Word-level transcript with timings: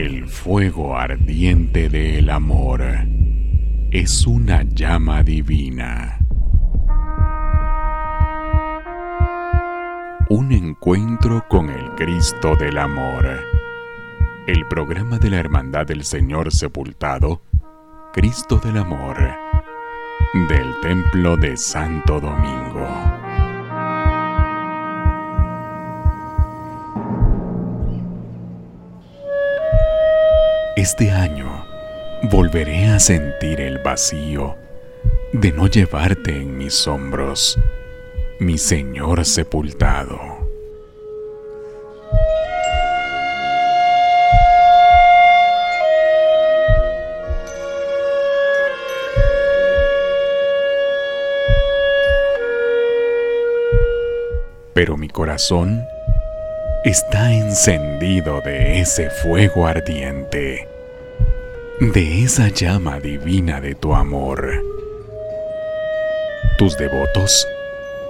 El 0.00 0.26
fuego 0.28 0.96
ardiente 0.96 1.90
del 1.90 2.30
amor 2.30 2.82
es 3.90 4.26
una 4.26 4.62
llama 4.62 5.22
divina. 5.22 6.18
Un 10.30 10.52
encuentro 10.52 11.44
con 11.50 11.68
el 11.68 11.90
Cristo 11.96 12.56
del 12.56 12.78
Amor. 12.78 13.26
El 14.46 14.66
programa 14.68 15.18
de 15.18 15.28
la 15.28 15.36
Hermandad 15.36 15.84
del 15.84 16.04
Señor 16.04 16.50
Sepultado, 16.50 17.42
Cristo 18.14 18.56
del 18.56 18.78
Amor, 18.78 19.18
del 20.48 20.80
Templo 20.80 21.36
de 21.36 21.58
Santo 21.58 22.20
Domingo. 22.20 23.29
Este 30.80 31.10
año 31.10 31.66
volveré 32.22 32.86
a 32.86 32.98
sentir 32.98 33.60
el 33.60 33.80
vacío 33.80 34.56
de 35.30 35.52
no 35.52 35.66
llevarte 35.66 36.34
en 36.34 36.56
mis 36.56 36.86
hombros, 36.86 37.58
mi 38.38 38.56
Señor 38.56 39.26
sepultado. 39.26 40.18
Pero 54.72 54.96
mi 54.96 55.10
corazón 55.10 55.84
está 56.86 57.34
encendido 57.34 58.40
de 58.40 58.80
ese 58.80 59.10
fuego 59.10 59.66
ardiente 59.66 60.69
de 61.80 62.24
esa 62.24 62.48
llama 62.48 63.00
divina 63.00 63.58
de 63.58 63.74
tu 63.74 63.94
amor. 63.94 64.62
Tus 66.58 66.76
devotos, 66.76 67.48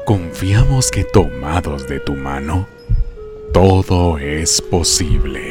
confiamos 0.05 0.91
que 0.91 1.05
tomados 1.05 1.87
de 1.87 2.01
tu 2.01 2.17
mano, 2.17 2.67
todo 3.53 4.19
es 4.19 4.61
posible. 4.61 5.50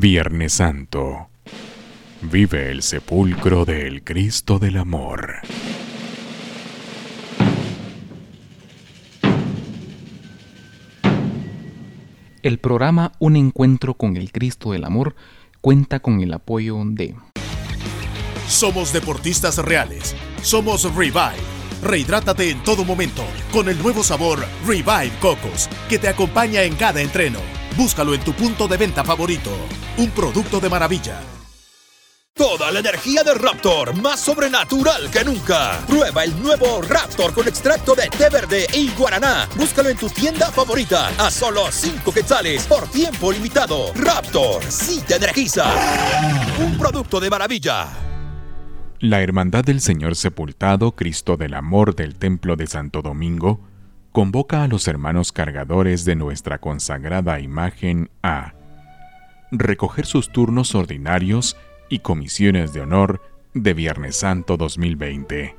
Viernes 0.00 0.54
Santo. 0.54 1.28
Vive 2.22 2.70
el 2.70 2.80
sepulcro 2.80 3.66
del 3.66 4.02
Cristo 4.02 4.58
del 4.58 4.78
Amor. 4.78 5.42
El 12.42 12.58
programa 12.60 13.12
Un 13.18 13.36
Encuentro 13.36 13.92
con 13.92 14.16
el 14.16 14.32
Cristo 14.32 14.72
del 14.72 14.84
Amor 14.84 15.16
cuenta 15.60 16.00
con 16.00 16.22
el 16.22 16.32
apoyo 16.32 16.78
de... 16.86 17.14
Somos 18.48 18.94
deportistas 18.94 19.58
reales. 19.58 20.16
Somos 20.40 20.84
Revive. 20.94 21.36
Rehidrátate 21.82 22.48
en 22.48 22.62
todo 22.62 22.86
momento 22.86 23.22
con 23.52 23.68
el 23.68 23.78
nuevo 23.82 24.02
sabor 24.02 24.38
Revive 24.66 25.12
Cocos 25.20 25.68
que 25.90 25.98
te 25.98 26.08
acompaña 26.08 26.62
en 26.62 26.74
cada 26.76 27.02
entreno 27.02 27.59
Búscalo 27.76 28.14
en 28.14 28.20
tu 28.20 28.32
punto 28.32 28.66
de 28.68 28.76
venta 28.76 29.04
favorito. 29.04 29.50
Un 29.96 30.10
producto 30.10 30.60
de 30.60 30.68
maravilla. 30.68 31.20
Toda 32.34 32.70
la 32.70 32.80
energía 32.80 33.22
de 33.22 33.34
Raptor, 33.34 33.94
más 34.00 34.20
sobrenatural 34.20 35.10
que 35.10 35.24
nunca. 35.24 35.78
Prueba 35.86 36.24
el 36.24 36.40
nuevo 36.40 36.80
Raptor 36.80 37.34
con 37.34 37.46
extracto 37.46 37.94
de 37.94 38.08
té 38.08 38.30
verde 38.30 38.66
y 38.72 38.88
guaraná. 38.90 39.46
Búscalo 39.56 39.90
en 39.90 39.98
tu 39.98 40.08
tienda 40.08 40.50
favorita 40.50 41.08
a 41.18 41.30
solo 41.30 41.70
5 41.70 42.12
quetzales 42.12 42.66
por 42.66 42.88
tiempo 42.88 43.30
limitado. 43.30 43.92
Raptor, 43.94 44.62
sí 44.64 45.02
te 45.06 45.16
energiza. 45.16 45.66
Un 46.58 46.78
producto 46.78 47.20
de 47.20 47.28
maravilla. 47.28 47.88
La 49.00 49.20
Hermandad 49.22 49.64
del 49.64 49.80
Señor 49.80 50.16
Sepultado, 50.16 50.92
Cristo 50.92 51.36
del 51.36 51.54
Amor 51.54 51.94
del 51.94 52.16
Templo 52.16 52.56
de 52.56 52.66
Santo 52.66 53.02
Domingo, 53.02 53.60
convoca 54.12 54.62
a 54.62 54.68
los 54.68 54.88
hermanos 54.88 55.32
cargadores 55.32 56.04
de 56.04 56.16
nuestra 56.16 56.58
consagrada 56.58 57.40
imagen 57.40 58.10
a 58.22 58.54
recoger 59.50 60.06
sus 60.06 60.30
turnos 60.30 60.74
ordinarios 60.74 61.56
y 61.88 62.00
comisiones 62.00 62.72
de 62.72 62.80
honor 62.80 63.20
de 63.54 63.74
Viernes 63.74 64.16
Santo 64.16 64.56
2020. 64.56 65.56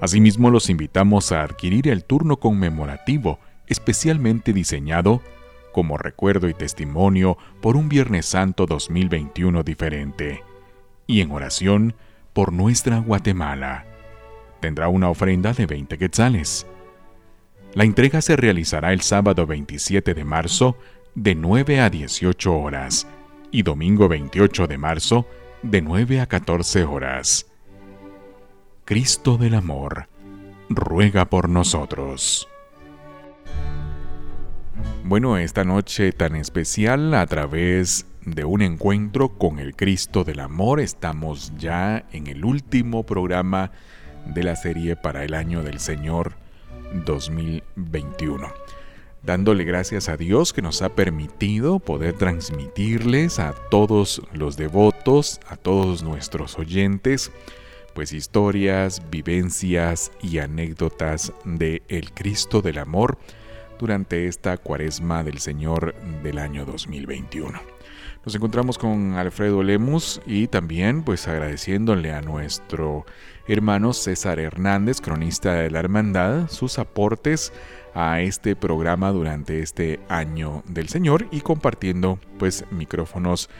Asimismo, 0.00 0.50
los 0.50 0.70
invitamos 0.70 1.32
a 1.32 1.42
adquirir 1.42 1.88
el 1.88 2.04
turno 2.04 2.38
conmemorativo 2.38 3.38
especialmente 3.66 4.52
diseñado 4.52 5.22
como 5.74 5.98
recuerdo 5.98 6.48
y 6.48 6.54
testimonio 6.54 7.36
por 7.60 7.76
un 7.76 7.88
Viernes 7.88 8.26
Santo 8.26 8.64
2021 8.64 9.64
diferente, 9.64 10.44
y 11.08 11.20
en 11.20 11.32
oración 11.32 11.94
por 12.32 12.52
nuestra 12.52 13.00
Guatemala. 13.00 13.84
Tendrá 14.60 14.88
una 14.88 15.10
ofrenda 15.10 15.52
de 15.52 15.66
20 15.66 15.98
quetzales. 15.98 16.64
La 17.74 17.82
entrega 17.82 18.22
se 18.22 18.36
realizará 18.36 18.92
el 18.92 19.00
sábado 19.00 19.48
27 19.48 20.14
de 20.14 20.24
marzo 20.24 20.78
de 21.16 21.34
9 21.34 21.80
a 21.80 21.90
18 21.90 22.56
horas 22.56 23.08
y 23.50 23.62
domingo 23.62 24.06
28 24.06 24.68
de 24.68 24.78
marzo 24.78 25.26
de 25.64 25.82
9 25.82 26.20
a 26.20 26.26
14 26.26 26.84
horas. 26.84 27.50
Cristo 28.84 29.38
del 29.38 29.56
Amor, 29.56 30.08
ruega 30.68 31.24
por 31.24 31.48
nosotros. 31.48 32.48
Bueno, 35.02 35.36
esta 35.36 35.64
noche 35.64 36.12
tan 36.12 36.36
especial 36.36 37.12
a 37.12 37.26
través 37.26 38.06
de 38.24 38.44
un 38.44 38.62
encuentro 38.62 39.30
con 39.30 39.58
el 39.58 39.74
Cristo 39.74 40.22
del 40.22 40.38
Amor 40.38 40.78
estamos 40.78 41.52
ya 41.58 42.06
en 42.12 42.28
el 42.28 42.44
último 42.44 43.04
programa 43.04 43.72
de 44.26 44.44
la 44.44 44.54
serie 44.54 44.94
para 44.94 45.24
el 45.24 45.34
año 45.34 45.64
del 45.64 45.80
Señor 45.80 46.43
2021. 47.04 48.52
Dándole 49.22 49.64
gracias 49.64 50.10
a 50.10 50.18
Dios 50.18 50.52
que 50.52 50.60
nos 50.60 50.82
ha 50.82 50.90
permitido 50.90 51.78
poder 51.78 52.12
transmitirles 52.12 53.38
a 53.38 53.54
todos 53.70 54.20
los 54.34 54.58
devotos, 54.58 55.40
a 55.48 55.56
todos 55.56 56.02
nuestros 56.02 56.58
oyentes, 56.58 57.32
pues 57.94 58.12
historias, 58.12 59.02
vivencias 59.10 60.12
y 60.20 60.38
anécdotas 60.38 61.32
de 61.44 61.82
el 61.88 62.12
Cristo 62.12 62.60
del 62.60 62.78
Amor 62.78 63.16
durante 63.78 64.26
esta 64.26 64.58
cuaresma 64.58 65.24
del 65.24 65.38
Señor 65.38 65.94
del 66.22 66.38
año 66.38 66.66
2021. 66.66 67.73
Nos 68.24 68.34
encontramos 68.34 68.78
con 68.78 69.12
Alfredo 69.12 69.62
Lemus 69.62 70.22
y 70.24 70.46
también 70.46 71.02
pues 71.02 71.28
agradeciéndole 71.28 72.10
a 72.10 72.22
nuestro 72.22 73.04
hermano 73.46 73.92
César 73.92 74.38
Hernández, 74.38 75.02
cronista 75.02 75.52
de 75.52 75.70
la 75.70 75.80
Hermandad, 75.80 76.48
sus 76.48 76.78
aportes 76.78 77.52
a 77.94 78.22
este 78.22 78.56
programa 78.56 79.10
durante 79.10 79.60
este 79.60 80.00
año 80.08 80.62
del 80.66 80.88
Señor 80.88 81.26
y 81.32 81.42
compartiendo 81.42 82.18
pues 82.38 82.64
micrófonos 82.70 83.50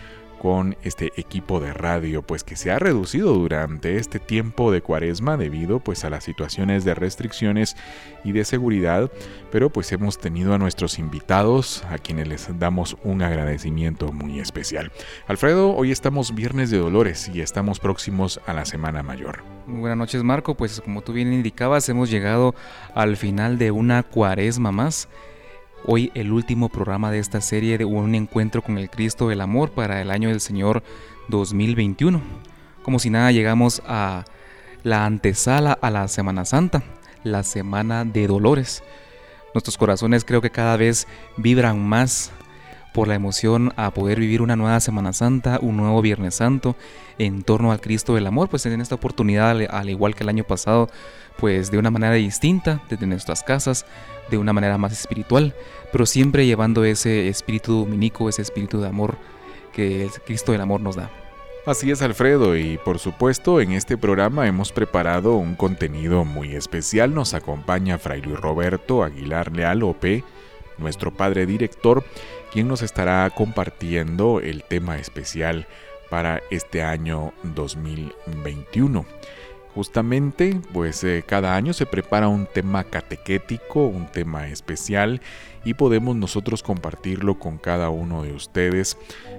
con 0.44 0.76
este 0.82 1.10
equipo 1.16 1.58
de 1.58 1.72
radio 1.72 2.20
pues 2.20 2.44
que 2.44 2.54
se 2.54 2.70
ha 2.70 2.78
reducido 2.78 3.32
durante 3.32 3.96
este 3.96 4.18
tiempo 4.18 4.70
de 4.70 4.82
cuaresma 4.82 5.38
debido 5.38 5.80
pues 5.80 6.04
a 6.04 6.10
las 6.10 6.22
situaciones 6.22 6.84
de 6.84 6.94
restricciones 6.94 7.78
y 8.24 8.32
de 8.32 8.44
seguridad. 8.44 9.10
Pero 9.50 9.70
pues 9.70 9.90
hemos 9.92 10.18
tenido 10.18 10.52
a 10.52 10.58
nuestros 10.58 10.98
invitados 10.98 11.82
a 11.88 11.96
quienes 11.96 12.28
les 12.28 12.58
damos 12.58 12.98
un 13.04 13.22
agradecimiento 13.22 14.12
muy 14.12 14.38
especial. 14.38 14.92
Alfredo 15.28 15.74
hoy 15.74 15.92
estamos 15.92 16.34
viernes 16.34 16.70
de 16.70 16.76
dolores 16.76 17.30
y 17.32 17.40
estamos 17.40 17.80
próximos 17.80 18.38
a 18.44 18.52
la 18.52 18.66
semana 18.66 19.02
mayor. 19.02 19.42
Muy 19.66 19.80
buenas 19.80 19.96
noches 19.96 20.22
Marco, 20.24 20.54
pues 20.56 20.82
como 20.82 21.00
tú 21.00 21.14
bien 21.14 21.32
indicabas 21.32 21.88
hemos 21.88 22.10
llegado 22.10 22.54
al 22.94 23.16
final 23.16 23.56
de 23.56 23.70
una 23.70 24.02
cuaresma 24.02 24.72
más. 24.72 25.08
Hoy 25.86 26.10
el 26.14 26.32
último 26.32 26.70
programa 26.70 27.10
de 27.10 27.18
esta 27.18 27.42
serie 27.42 27.76
de 27.76 27.84
un 27.84 28.14
encuentro 28.14 28.62
con 28.62 28.78
el 28.78 28.88
Cristo 28.88 29.28
del 29.28 29.42
Amor 29.42 29.70
para 29.72 30.00
el 30.00 30.10
año 30.10 30.30
del 30.30 30.40
Señor 30.40 30.82
2021. 31.28 32.22
Como 32.82 32.98
si 32.98 33.10
nada 33.10 33.32
llegamos 33.32 33.82
a 33.86 34.24
la 34.82 35.04
antesala 35.04 35.72
a 35.72 35.90
la 35.90 36.08
Semana 36.08 36.46
Santa, 36.46 36.82
la 37.22 37.42
Semana 37.42 38.06
de 38.06 38.26
Dolores. 38.26 38.82
Nuestros 39.52 39.76
corazones 39.76 40.24
creo 40.24 40.40
que 40.40 40.48
cada 40.48 40.78
vez 40.78 41.06
vibran 41.36 41.86
más 41.86 42.32
por 42.94 43.08
la 43.08 43.16
emoción 43.16 43.72
a 43.76 43.90
poder 43.90 44.20
vivir 44.20 44.40
una 44.40 44.54
nueva 44.54 44.78
Semana 44.78 45.12
Santa, 45.12 45.58
un 45.60 45.76
nuevo 45.76 46.00
Viernes 46.00 46.36
Santo 46.36 46.76
en 47.18 47.42
torno 47.42 47.72
al 47.72 47.80
Cristo 47.80 48.14
del 48.14 48.26
Amor, 48.26 48.48
pues 48.48 48.64
en 48.66 48.80
esta 48.80 48.94
oportunidad, 48.94 49.50
al 49.68 49.90
igual 49.90 50.14
que 50.14 50.22
el 50.22 50.28
año 50.28 50.44
pasado, 50.44 50.88
pues 51.36 51.72
de 51.72 51.78
una 51.78 51.90
manera 51.90 52.14
distinta, 52.14 52.82
desde 52.88 53.06
nuestras 53.08 53.42
casas, 53.42 53.84
de 54.30 54.38
una 54.38 54.52
manera 54.52 54.78
más 54.78 54.92
espiritual, 54.92 55.54
pero 55.90 56.06
siempre 56.06 56.46
llevando 56.46 56.84
ese 56.84 57.28
espíritu 57.28 57.80
dominico, 57.80 58.28
ese 58.28 58.42
espíritu 58.42 58.80
de 58.80 58.86
amor 58.86 59.18
que 59.72 60.04
el 60.04 60.10
Cristo 60.24 60.52
del 60.52 60.60
Amor 60.60 60.80
nos 60.80 60.94
da. 60.94 61.10
Así 61.66 61.90
es 61.90 62.00
Alfredo 62.00 62.56
y 62.56 62.78
por 62.78 63.00
supuesto 63.00 63.60
en 63.60 63.72
este 63.72 63.96
programa 63.96 64.46
hemos 64.46 64.70
preparado 64.70 65.34
un 65.34 65.56
contenido 65.56 66.24
muy 66.24 66.54
especial. 66.54 67.12
Nos 67.12 67.34
acompaña 67.34 67.98
Fray 67.98 68.22
Luis 68.22 68.38
Roberto 68.38 69.02
Aguilar 69.02 69.50
Leal 69.50 69.82
OP, 69.82 70.22
nuestro 70.78 71.12
padre 71.12 71.46
director, 71.46 72.04
quien 72.54 72.68
nos 72.68 72.82
estará 72.82 73.28
compartiendo 73.30 74.38
el 74.38 74.62
tema 74.62 74.96
especial 74.96 75.66
para 76.08 76.40
este 76.52 76.84
año 76.84 77.32
2021. 77.42 79.04
Justamente, 79.74 80.60
pues 80.72 81.02
eh, 81.02 81.24
cada 81.26 81.56
año 81.56 81.72
se 81.72 81.84
prepara 81.84 82.28
un 82.28 82.46
tema 82.46 82.84
catequético, 82.84 83.88
un 83.88 84.06
tema 84.06 84.46
especial 84.46 85.20
y 85.64 85.74
podemos 85.74 86.14
nosotros 86.14 86.62
compartirlo 86.62 87.40
con 87.40 87.58
cada 87.58 87.90
uno 87.90 88.22
de 88.22 88.32
ustedes. 88.32 88.96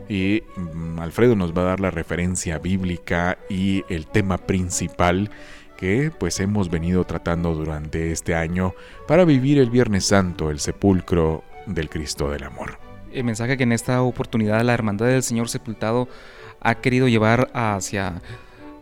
Y 0.10 0.44
mm, 0.58 1.00
Alfredo 1.00 1.38
nos 1.38 1.54
va 1.54 1.62
a 1.62 1.66
dar 1.68 1.80
la 1.80 1.92
referencia 1.92 2.60
bíblica 2.60 3.38
y 3.50 3.86
el 3.88 4.08
tema 4.08 4.40
principal 4.40 5.32
que 5.78 6.12
pues 6.20 6.42
hemos 6.42 6.70
venido 6.70 7.06
tratando 7.06 7.54
durante 7.54 8.12
este 8.12 8.36
año 8.36 8.74
para 9.08 9.24
vivir 9.24 9.58
el 9.58 9.70
Viernes 9.70 10.04
Santo, 10.04 10.52
el 10.52 10.60
sepulcro 10.60 11.46
del 11.66 11.90
Cristo 11.90 12.30
del 12.30 12.44
Amor 12.44 12.85
el 13.16 13.24
mensaje 13.24 13.58
que 13.58 13.64
en 13.64 13.72
esta 13.72 14.02
oportunidad 14.02 14.62
la 14.64 14.74
Hermandad 14.74 15.08
del 15.08 15.24
Señor 15.24 15.50
Sepultado 15.50 16.08
ha 16.60 16.76
querido 16.76 17.08
llevar 17.08 17.50
hacia 17.54 18.22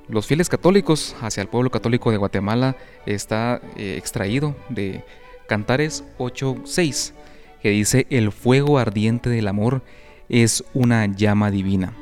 los 0.08 0.26
fieles 0.26 0.50
católicos, 0.50 1.16
hacia 1.22 1.42
el 1.42 1.48
pueblo 1.48 1.70
católico 1.70 2.12
de 2.12 2.18
Guatemala, 2.18 2.76
está 3.06 3.62
eh, 3.78 3.96
extraído 3.98 4.56
de 4.70 5.04
Cantares 5.48 6.04
8.6, 6.18 7.14
que 7.62 7.70
dice, 7.70 8.08
el 8.10 8.32
fuego 8.32 8.80
ardiente 8.80 9.30
del 9.30 9.48
amor 9.48 9.84
es 10.30 10.64
una 10.74 11.06
llama 11.06 11.52
divina. 11.52 11.94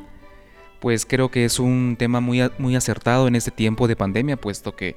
Pues 0.79 1.05
creo 1.05 1.29
que 1.29 1.45
es 1.45 1.59
un 1.59 1.95
tema 1.97 2.21
muy, 2.21 2.41
muy 2.57 2.75
acertado 2.75 3.27
en 3.27 3.35
este 3.35 3.51
tiempo 3.51 3.87
de 3.87 3.95
pandemia, 3.95 4.37
puesto 4.37 4.75
que 4.75 4.95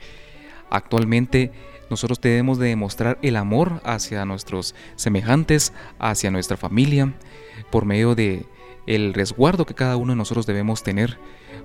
actualmente 0.71 1.53
nosotros 1.91 2.21
debemos 2.21 2.59
de 2.59 2.69
demostrar 2.69 3.19
el 3.23 3.37
amor 3.37 3.81
hacia 3.85 4.25
nuestros 4.25 4.75
semejantes, 4.97 5.73
hacia 5.99 6.31
nuestra 6.31 6.57
familia, 6.57 7.15
por 7.71 7.85
medio 7.85 8.15
de 8.15 8.47
el 8.87 9.15
resguardo 9.15 9.65
que 9.65 9.75
cada 9.75 9.97
uno 9.97 10.13
de 10.13 10.17
nosotros 10.17 10.47
debemos 10.47 10.83
tener 10.83 11.19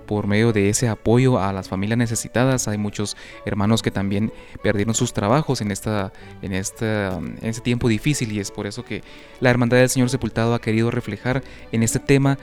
por 0.06 0.26
medio 0.26 0.52
de 0.52 0.68
ese 0.68 0.88
apoyo 0.88 1.38
a 1.38 1.52
las 1.52 1.68
familias 1.68 1.98
necesitadas. 1.98 2.66
Hay 2.66 2.78
muchos 2.78 3.16
hermanos 3.44 3.82
que 3.82 3.90
también 3.90 4.32
perdieron 4.62 4.94
sus 4.94 5.12
trabajos 5.12 5.60
en, 5.60 5.70
esta, 5.70 6.12
en, 6.42 6.52
esta, 6.52 7.18
en 7.18 7.38
este 7.42 7.62
tiempo 7.62 7.88
difícil 7.88 8.32
y 8.32 8.40
es 8.40 8.50
por 8.50 8.66
eso 8.66 8.84
que 8.84 9.02
la 9.40 9.50
Hermandad 9.50 9.78
del 9.78 9.88
Señor 9.88 10.10
Sepultado 10.10 10.54
ha 10.54 10.60
querido 10.60 10.90
reflejar 10.90 11.42
en 11.72 11.82
este 11.82 12.00
tema 12.00 12.38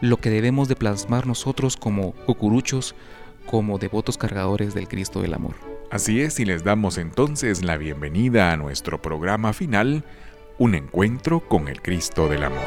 lo 0.00 0.16
que 0.16 0.30
debemos 0.30 0.68
de 0.68 0.76
plasmar 0.76 1.26
nosotros 1.26 1.76
como 1.76 2.12
cucuruchos, 2.12 2.94
como 3.44 3.78
devotos 3.78 4.16
cargadores 4.16 4.74
del 4.74 4.88
Cristo 4.88 5.20
del 5.20 5.34
Amor. 5.34 5.69
Así 5.90 6.20
es, 6.20 6.38
y 6.38 6.44
les 6.44 6.62
damos 6.62 6.98
entonces 6.98 7.64
la 7.64 7.76
bienvenida 7.76 8.52
a 8.52 8.56
nuestro 8.56 9.02
programa 9.02 9.52
final, 9.52 10.04
Un 10.56 10.76
encuentro 10.76 11.40
con 11.40 11.66
el 11.66 11.82
Cristo 11.82 12.28
del 12.28 12.44
Amor. 12.44 12.60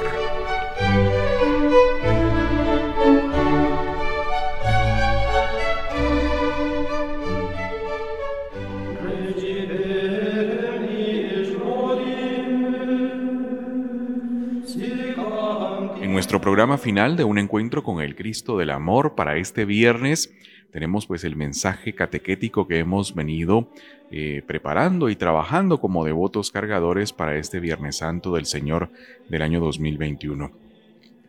En 16.02 16.12
nuestro 16.12 16.42
programa 16.42 16.78
final 16.78 17.16
de 17.16 17.24
Un 17.24 17.38
encuentro 17.38 17.84
con 17.84 18.02
el 18.02 18.18
Cristo 18.18 18.58
del 18.58 18.72
Amor 18.72 19.16
para 19.16 19.38
este 19.38 19.64
viernes, 19.64 20.34
tenemos 20.74 21.06
pues 21.06 21.24
el 21.24 21.36
mensaje 21.36 21.94
catequético 21.94 22.68
que 22.68 22.80
hemos 22.80 23.14
venido 23.14 23.70
eh, 24.10 24.42
preparando 24.48 25.10
y 25.10 25.16
trabajando 25.16 25.80
como 25.80 26.04
devotos 26.04 26.52
cargadores 26.52 27.14
para 27.14 27.38
este 27.38 27.60
Viernes 27.60 27.98
Santo 27.98 28.34
del 28.34 28.48
Señor 28.48 28.90
del 29.30 29.44
año 29.44 29.60
2021. 29.60 30.52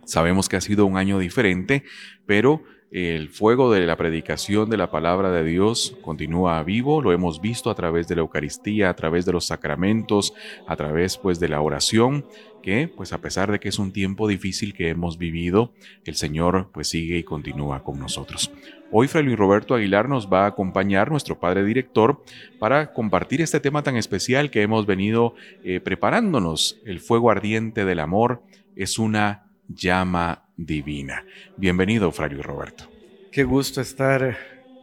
Sabemos 0.06 0.48
que 0.48 0.56
ha 0.56 0.62
sido 0.62 0.86
un 0.86 0.96
año 0.96 1.18
diferente, 1.18 1.84
pero 2.24 2.62
el 2.94 3.28
fuego 3.28 3.72
de 3.72 3.84
la 3.86 3.96
predicación 3.96 4.70
de 4.70 4.76
la 4.76 4.92
palabra 4.92 5.32
de 5.32 5.42
Dios 5.42 5.96
continúa 6.00 6.62
vivo, 6.62 7.02
lo 7.02 7.10
hemos 7.10 7.40
visto 7.40 7.68
a 7.68 7.74
través 7.74 8.06
de 8.06 8.14
la 8.14 8.20
Eucaristía, 8.20 8.88
a 8.88 8.94
través 8.94 9.26
de 9.26 9.32
los 9.32 9.46
sacramentos, 9.46 10.32
a 10.68 10.76
través 10.76 11.18
pues 11.18 11.40
de 11.40 11.48
la 11.48 11.60
oración, 11.60 12.24
que 12.62 12.86
pues 12.86 13.12
a 13.12 13.18
pesar 13.18 13.50
de 13.50 13.58
que 13.58 13.68
es 13.68 13.80
un 13.80 13.92
tiempo 13.92 14.28
difícil 14.28 14.74
que 14.74 14.90
hemos 14.90 15.18
vivido, 15.18 15.72
el 16.04 16.14
Señor 16.14 16.70
pues 16.72 16.86
sigue 16.86 17.18
y 17.18 17.24
continúa 17.24 17.82
con 17.82 17.98
nosotros. 17.98 18.52
Hoy 18.92 19.08
Fray 19.08 19.24
Luis 19.24 19.38
Roberto 19.38 19.74
Aguilar 19.74 20.08
nos 20.08 20.32
va 20.32 20.44
a 20.44 20.50
acompañar, 20.50 21.10
nuestro 21.10 21.40
padre 21.40 21.64
director, 21.64 22.22
para 22.60 22.92
compartir 22.92 23.40
este 23.40 23.58
tema 23.58 23.82
tan 23.82 23.96
especial 23.96 24.52
que 24.52 24.62
hemos 24.62 24.86
venido 24.86 25.34
eh, 25.64 25.80
preparándonos. 25.80 26.80
El 26.86 27.00
fuego 27.00 27.32
ardiente 27.32 27.84
del 27.84 27.98
amor 27.98 28.44
es 28.76 29.00
una 29.00 29.50
llama 29.66 30.43
divina. 30.56 31.24
Bienvenido, 31.56 32.10
Fray 32.12 32.30
Roberto. 32.40 32.84
Qué 33.30 33.44
gusto 33.44 33.80
estar 33.80 34.36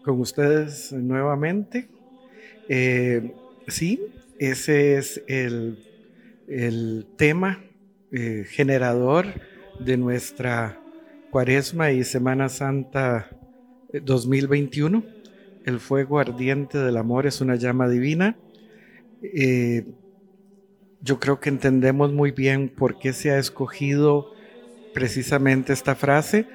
con 0.04 0.20
ustedes 0.20 0.92
nuevamente. 0.92 1.90
Eh, 2.68 3.34
sí, 3.68 4.02
ese 4.40 4.98
es 4.98 5.24
el, 5.28 5.78
tema 7.18 7.64
eh, 8.12 8.46
generador 8.50 9.28
de 9.80 9.96
nuestra 9.96 10.80
Cuaresma 11.30 11.92
y 11.92 12.04
Semana 12.04 12.50
Santa 12.50 13.30
2021. 13.94 14.98
Eh, 14.98 15.22
el 15.66 15.80
fuego 15.80 16.20
ardiente 16.20 16.80
del 16.80 16.98
amor 16.98 17.28
es 17.28 17.40
una 17.40 17.56
llama 17.56 17.88
divina. 17.88 18.36
yo 21.04 21.20
creo 21.20 21.40
que 21.40 21.50
entendemos 21.50 22.12
muy 22.12 22.32
bien 22.32 22.68
por 22.68 23.00
qué 23.00 23.14
se 23.14 23.32
ha 23.32 23.38
escogido 23.38 24.34
precisamente 24.94 25.74
esta 25.74 25.96
frase. 25.96 26.46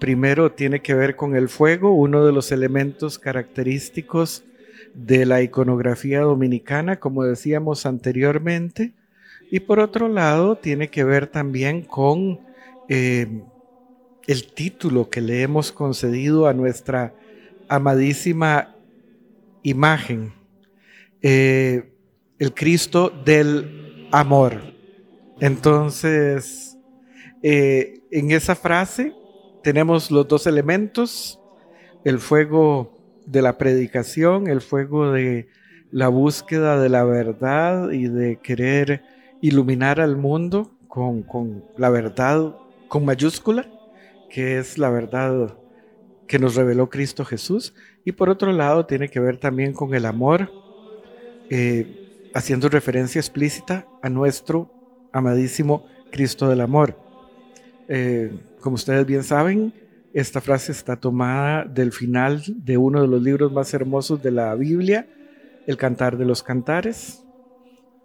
Primero 0.00 0.52
tiene 0.52 0.80
que 0.80 0.94
ver 0.94 1.16
con 1.16 1.36
el 1.36 1.48
fuego, 1.48 1.94
uno 1.94 2.24
de 2.24 2.32
los 2.32 2.52
elementos 2.52 3.18
característicos 3.18 4.44
de 4.94 5.26
la 5.26 5.42
iconografía 5.42 6.20
dominicana, 6.20 6.98
como 6.98 7.24
decíamos 7.24 7.86
anteriormente. 7.86 8.92
Y 9.50 9.60
por 9.60 9.80
otro 9.80 10.08
lado, 10.08 10.56
tiene 10.56 10.88
que 10.88 11.04
ver 11.04 11.26
también 11.26 11.82
con 11.82 12.40
eh, 12.88 13.42
el 14.26 14.52
título 14.52 15.10
que 15.10 15.20
le 15.20 15.42
hemos 15.42 15.72
concedido 15.72 16.46
a 16.46 16.54
nuestra 16.54 17.14
amadísima 17.68 18.74
imagen, 19.62 20.32
eh, 21.22 21.92
el 22.38 22.54
Cristo 22.54 23.10
del 23.24 24.08
amor. 24.10 24.60
Entonces, 25.40 26.69
eh, 27.42 28.02
en 28.10 28.30
esa 28.30 28.54
frase 28.54 29.14
tenemos 29.62 30.10
los 30.10 30.28
dos 30.28 30.46
elementos, 30.46 31.40
el 32.04 32.18
fuego 32.18 32.98
de 33.26 33.42
la 33.42 33.58
predicación, 33.58 34.48
el 34.48 34.60
fuego 34.60 35.12
de 35.12 35.48
la 35.90 36.08
búsqueda 36.08 36.80
de 36.80 36.88
la 36.88 37.04
verdad 37.04 37.90
y 37.90 38.08
de 38.08 38.36
querer 38.36 39.02
iluminar 39.40 40.00
al 40.00 40.16
mundo 40.16 40.72
con, 40.88 41.64
la 41.76 41.90
verdad 41.90 42.56
con 42.88 43.04
mayúscula, 43.04 43.70
que 44.28 44.58
es 44.58 44.78
la 44.78 44.90
verdad 44.90 45.56
que 46.26 46.38
nos 46.38 46.54
reveló 46.54 46.90
Cristo 46.90 47.24
Jesús. 47.24 47.74
Y 48.04 48.12
por 48.12 48.28
otro 48.28 48.52
lado 48.52 48.86
tiene 48.86 49.08
que 49.08 49.20
ver 49.20 49.38
también 49.38 49.72
con 49.72 49.94
el 49.94 50.06
amor, 50.06 50.50
eh, 51.50 52.30
haciendo 52.34 52.68
referencia 52.68 53.18
explícita 53.18 53.86
a 54.02 54.08
nuestro 54.08 54.70
amadísimo 55.12 55.86
Cristo 56.10 56.48
del 56.48 56.60
Amor. 56.60 56.96
Eh, 57.92 58.30
como 58.60 58.76
ustedes 58.76 59.04
bien 59.04 59.24
saben, 59.24 59.72
Esta 60.12 60.40
frase 60.40 60.72
está 60.72 60.96
tomada 60.96 61.64
del 61.64 61.92
final 61.92 62.42
de 62.46 62.76
uno 62.76 63.00
de 63.00 63.06
los 63.06 63.22
libros 63.22 63.52
más 63.52 63.72
hermosos 63.74 64.20
de 64.20 64.32
la 64.32 64.52
Biblia, 64.56 65.06
El 65.68 65.76
Cantar 65.76 66.16
de 66.18 66.24
los 66.24 66.42
Cantares. 66.42 67.22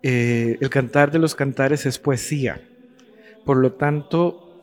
Eh, 0.04 0.58
el 0.62 0.70
Cantar 0.70 1.10
de 1.12 1.18
los 1.18 1.34
Cantares 1.34 1.88
es 1.88 1.98
poesía. 1.98 2.62
Por 3.44 3.58
lo 3.58 3.74
tanto, 3.74 4.60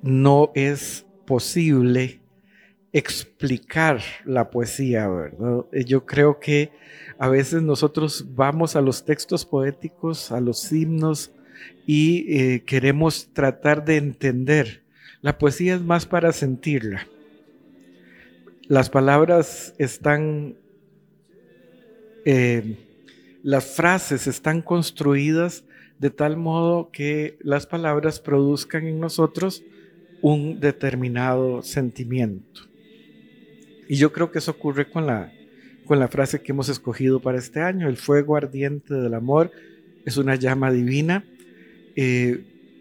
no 0.00 0.50
es 0.54 1.04
posible 1.26 2.20
explicar 2.92 4.00
la 4.24 4.48
poesía. 4.48 5.06
Eh, 5.72 5.84
yo 5.84 6.06
creo 6.06 6.40
que 6.40 6.70
a 7.18 7.28
veces 7.28 7.60
nosotros 7.60 8.24
vamos 8.34 8.74
a 8.74 8.80
los 8.80 9.04
textos 9.04 9.44
poéticos, 9.44 10.32
a 10.32 10.40
los 10.40 10.72
himnos 10.72 11.30
y 11.86 12.36
eh, 12.36 12.62
queremos 12.64 13.28
tratar 13.32 13.84
de 13.84 13.96
entender 13.96 14.82
la 15.20 15.36
poesía 15.36 15.74
es 15.74 15.82
más 15.82 16.06
para 16.06 16.32
sentirla. 16.32 17.06
Las 18.68 18.88
palabras 18.88 19.74
están, 19.78 20.54
eh, 22.24 22.76
las 23.42 23.74
frases 23.74 24.26
están 24.26 24.62
construidas 24.62 25.64
de 25.98 26.10
tal 26.10 26.36
modo 26.36 26.90
que 26.92 27.36
las 27.40 27.66
palabras 27.66 28.20
produzcan 28.20 28.86
en 28.86 29.00
nosotros 29.00 29.64
un 30.22 30.60
determinado 30.60 31.62
sentimiento. 31.62 32.62
Y 33.88 33.96
yo 33.96 34.12
creo 34.12 34.30
que 34.30 34.38
eso 34.38 34.52
ocurre 34.52 34.88
con 34.88 35.06
la, 35.06 35.32
con 35.86 35.98
la 35.98 36.06
frase 36.06 36.42
que 36.42 36.52
hemos 36.52 36.68
escogido 36.68 37.20
para 37.20 37.38
este 37.38 37.60
año. 37.60 37.88
El 37.88 37.96
fuego 37.96 38.36
ardiente 38.36 38.94
del 38.94 39.14
amor 39.14 39.50
es 40.04 40.16
una 40.16 40.36
llama 40.36 40.70
divina. 40.70 41.24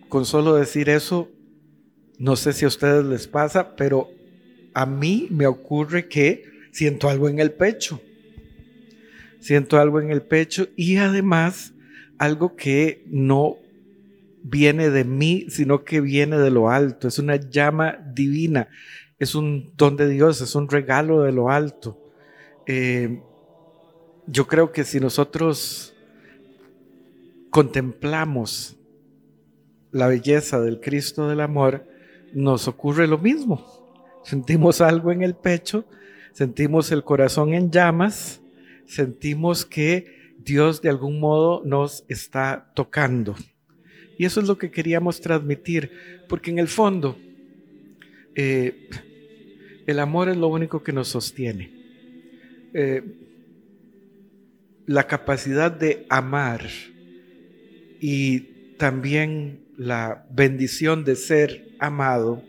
Con 0.10 0.26
solo 0.26 0.56
decir 0.56 0.90
eso, 0.90 1.30
no 2.20 2.36
sé 2.36 2.54
si 2.54 2.66
a 2.66 2.70
ustedes 2.70 3.06
les 3.06 3.28
pasa, 3.28 3.76
pero 3.76 4.10
a 4.74 4.86
mí 4.86 5.28
me 5.32 5.48
ocurre 5.48 6.08
que 6.08 6.46
siento 6.72 7.10
algo 7.10 7.30
en 7.30 7.40
el 7.40 7.52
pecho. 7.52 8.02
Siento 9.40 9.80
algo 9.80 10.00
en 10.02 10.12
el 10.12 10.22
pecho 10.22 10.68
y 10.76 10.98
además 10.98 11.74
algo 12.18 12.56
que 12.56 13.04
no 13.08 13.58
viene 14.44 14.90
de 14.90 15.04
mí, 15.04 15.48
sino 15.50 15.84
que 15.84 16.02
viene 16.02 16.38
de 16.38 16.52
lo 16.52 16.70
alto. 16.70 17.08
Es 17.08 17.20
una 17.20 17.36
llama 17.36 17.98
divina, 18.14 18.70
es 19.20 19.36
un 19.36 19.74
don 19.76 19.98
de 19.98 20.10
Dios, 20.10 20.42
es 20.42 20.56
un 20.56 20.70
regalo 20.70 21.24
de 21.24 21.32
lo 21.32 21.50
alto. 21.50 22.00
Eh, 22.66 23.22
yo 24.26 24.48
creo 24.48 24.72
que 24.72 24.84
si 24.84 25.00
nosotros 25.00 25.96
contemplamos 27.50 28.77
la 29.98 30.08
belleza 30.08 30.62
del 30.62 30.80
Cristo 30.80 31.28
del 31.28 31.42
amor, 31.42 31.88
nos 32.34 32.68
ocurre 32.68 33.08
lo 33.08 33.18
mismo. 33.18 33.66
Sentimos 34.24 34.82
algo 34.82 35.12
en 35.12 35.24
el 35.24 35.36
pecho, 35.36 35.86
sentimos 36.34 36.92
el 36.92 37.04
corazón 37.04 37.54
en 37.54 37.72
llamas, 37.72 38.42
sentimos 38.86 39.66
que 39.66 40.36
Dios 40.38 40.82
de 40.82 40.90
algún 40.90 41.20
modo 41.20 41.64
nos 41.66 42.06
está 42.08 42.72
tocando. 42.76 43.36
Y 44.18 44.26
eso 44.26 44.40
es 44.40 44.48
lo 44.48 44.58
que 44.58 44.72
queríamos 44.72 45.22
transmitir, 45.22 45.92
porque 46.28 46.52
en 46.52 46.60
el 46.60 46.68
fondo 46.68 47.18
eh, 48.36 48.90
el 49.86 50.00
amor 50.00 50.30
es 50.30 50.38
lo 50.38 50.48
único 50.48 50.84
que 50.84 50.94
nos 50.94 51.08
sostiene. 51.08 51.72
Eh, 52.74 53.04
la 54.86 55.06
capacidad 55.08 55.72
de 55.72 56.06
amar 56.10 56.62
y 58.00 58.40
también 58.78 59.67
la 59.78 60.26
bendición 60.32 61.06
de 61.06 61.16
ser 61.16 61.68
amado 61.80 62.42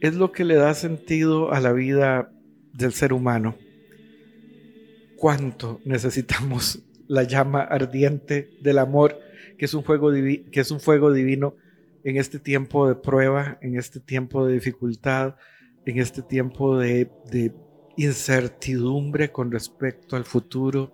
es 0.00 0.14
lo 0.14 0.32
que 0.32 0.44
le 0.44 0.56
da 0.56 0.74
sentido 0.74 1.52
a 1.52 1.60
la 1.60 1.72
vida 1.72 2.30
del 2.74 2.92
ser 2.92 3.12
humano. 3.12 3.56
¿Cuánto 5.16 5.80
necesitamos 5.84 6.82
la 7.06 7.22
llama 7.22 7.62
ardiente 7.62 8.50
del 8.60 8.78
amor, 8.78 9.18
que 9.56 9.64
es 9.64 9.74
un, 9.74 9.84
fuego 9.84 10.10
que 10.12 10.60
es 10.60 10.70
un 10.70 10.80
fuego 10.80 11.12
divino 11.12 11.54
en 12.04 12.16
este 12.16 12.38
tiempo 12.38 12.88
de 12.88 12.96
prueba, 12.96 13.58
en 13.62 13.78
este 13.78 14.00
tiempo 14.00 14.44
de 14.44 14.54
dificultad, 14.54 15.36
en 15.86 15.98
este 15.98 16.20
tiempo 16.20 16.76
de, 16.76 17.10
de 17.30 17.54
incertidumbre 17.96 19.30
con 19.30 19.52
respecto 19.52 20.16
al 20.16 20.24
futuro? 20.24 20.92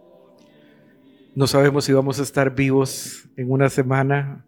No 1.34 1.46
sabemos 1.46 1.86
si 1.86 1.94
vamos 1.94 2.20
a 2.20 2.22
estar 2.22 2.54
vivos 2.54 3.24
en 3.36 3.50
una 3.50 3.70
semana, 3.70 4.44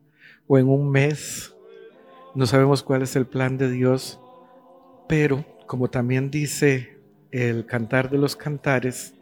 o 0.46 0.58
en 0.58 0.68
un 0.68 0.90
mes. 0.90 1.54
No 2.34 2.46
sabemos 2.46 2.82
cuál 2.82 3.02
es 3.02 3.16
el 3.16 3.26
plan 3.26 3.56
de 3.58 3.70
Dios, 3.70 4.20
pero 5.08 5.44
como 5.66 5.88
también 5.88 6.30
dice 6.30 6.98
el 7.30 7.66
cantar 7.66 8.10
de 8.10 8.18
los 8.18 8.36
cantares, 8.36 9.14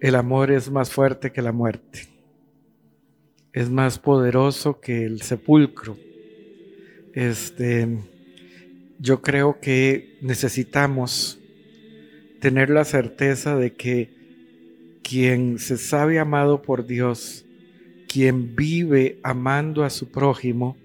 el 0.00 0.14
amor 0.14 0.50
es 0.50 0.70
más 0.70 0.90
fuerte 0.90 1.32
que 1.32 1.42
la 1.42 1.52
muerte. 1.52 2.08
Es 3.52 3.68
más 3.68 3.98
poderoso 3.98 4.80
que 4.80 5.04
el 5.04 5.22
sepulcro. 5.22 5.96
Este, 7.12 7.98
yo 8.98 9.20
creo 9.22 9.60
que 9.60 10.18
necesitamos 10.22 11.38
tener 12.40 12.70
la 12.70 12.84
certeza 12.84 13.56
de 13.56 13.74
que 13.74 14.20
quien 15.02 15.58
se 15.58 15.76
sabe 15.76 16.18
amado 16.18 16.62
por 16.62 16.86
Dios 16.86 17.44
quien 18.10 18.56
vive 18.56 19.20
amando 19.22 19.84
a 19.84 19.90
su 19.90 20.10
prójimo 20.10 20.76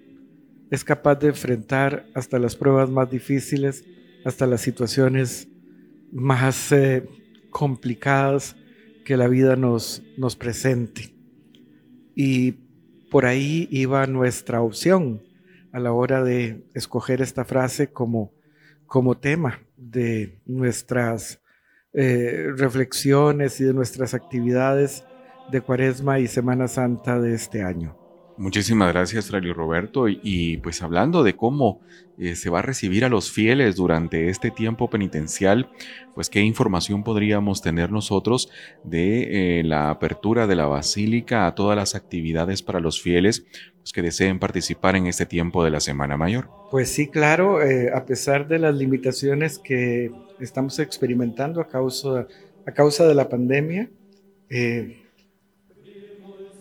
es 0.70 0.84
capaz 0.84 1.16
de 1.16 1.30
enfrentar 1.30 2.06
hasta 2.14 2.38
las 2.38 2.56
pruebas 2.56 2.92
más 2.92 3.10
difíciles, 3.10 3.84
hasta 4.24 4.46
las 4.46 4.62
situaciones 4.62 5.48
más 6.12 6.72
eh, 6.72 7.10
complicadas 7.50 8.56
que 9.04 9.18
la 9.18 9.28
vida 9.28 9.56
nos, 9.56 10.04
nos 10.18 10.36
presente. 10.36 11.16
Y 12.14 12.52
por 13.10 13.26
ahí 13.26 13.68
iba 13.72 14.06
nuestra 14.06 14.62
opción 14.62 15.24
a 15.72 15.80
la 15.80 15.94
hora 15.94 16.24
de 16.24 16.68
escoger 16.76 17.24
esta 17.24 17.44
frase 17.44 17.88
como, 17.88 18.34
como 18.86 19.18
tema 19.18 19.62
de 19.78 20.44
nuestras 20.46 21.42
eh, 21.92 22.50
reflexiones 22.56 23.60
y 23.60 23.64
de 23.64 23.74
nuestras 23.74 24.14
actividades 24.14 25.04
de 25.52 25.62
Cuaresma 25.62 26.20
y 26.20 26.28
Semana 26.28 26.68
Santa 26.68 27.20
de 27.20 27.34
este 27.34 27.64
año. 27.64 27.96
Muchísimas 28.38 28.92
gracias, 28.92 29.28
Tralio 29.28 29.54
Roberto. 29.54 30.10
Y, 30.10 30.58
pues 30.58 30.82
hablando 30.84 31.24
de 31.24 31.38
cómo 31.38 31.80
eh, 32.18 32.36
se 32.36 32.50
va 32.50 32.60
a 32.60 32.62
recibir 32.62 33.06
a 33.06 33.10
los 33.10 33.32
fieles 33.32 33.78
durante 33.78 34.28
este 34.28 34.52
tiempo 34.52 34.90
penitencial, 34.90 35.70
pues 36.14 36.30
qué 36.30 36.42
información 36.42 37.04
podríamos 37.04 37.62
tener 37.62 37.92
nosotros 37.92 38.50
de 38.84 39.60
eh, 39.60 39.64
la 39.64 39.90
apertura 39.90 40.48
de 40.48 40.56
la 40.56 40.66
basílica 40.66 41.48
a 41.48 41.56
todas 41.56 41.78
las 41.78 41.96
actividades 41.96 42.62
para 42.62 42.82
los 42.82 43.02
fieles 43.02 43.46
pues, 43.78 43.94
que 43.94 44.02
deseen 44.02 44.38
participar 44.38 44.98
en 44.98 45.08
este 45.08 45.26
tiempo 45.26 45.64
de 45.64 45.72
la 45.72 45.80
Semana 45.80 46.18
Mayor. 46.18 46.50
Pues 46.72 46.90
sí, 46.90 47.08
claro, 47.08 47.62
eh, 47.62 47.92
a 47.94 48.06
pesar 48.06 48.50
de 48.50 48.60
las 48.60 48.76
limitaciones 48.76 49.60
que 49.60 50.12
estamos 50.42 50.80
experimentando 50.80 51.62
a 51.62 51.70
causa, 51.70 52.28
a 52.66 52.72
causa 52.74 53.08
de 53.08 53.16
la 53.16 53.30
pandemia, 53.30 53.90